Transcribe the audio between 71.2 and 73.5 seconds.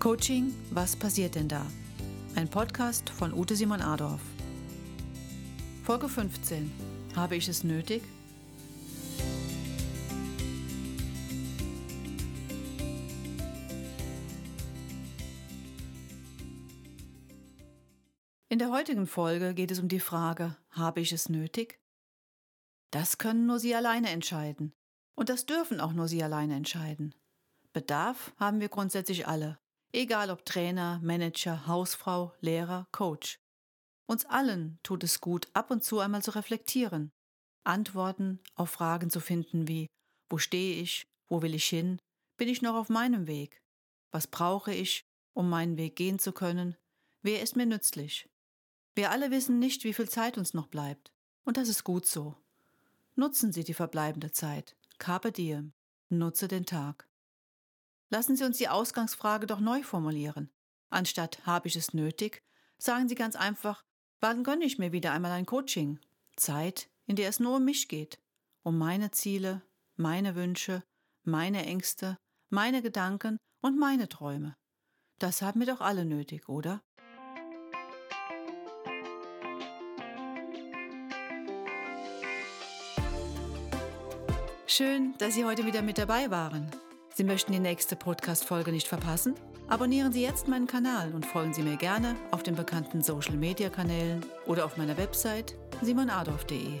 meine Ängste, meine Gedanken